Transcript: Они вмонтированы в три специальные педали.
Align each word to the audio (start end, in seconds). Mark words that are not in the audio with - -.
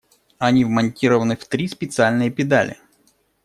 Они 0.39 0.65
вмонтированы 0.65 1.37
в 1.37 1.45
три 1.45 1.67
специальные 1.67 2.31
педали. 2.31 2.79